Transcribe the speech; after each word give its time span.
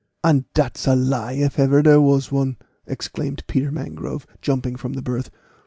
"And 0.23 0.51
dat's 0.55 0.87
a 0.87 0.95
lie, 0.95 1.33
if 1.33 1.59
ever 1.59 1.83
dere 1.83 2.01
was 2.01 2.31
one," 2.31 2.57
exclaimed 2.87 3.43
Peter 3.45 3.71
Mangrove, 3.71 4.25
jumping 4.41 4.75
from 4.75 4.93
the 4.93 5.01
berth. 5.03 5.29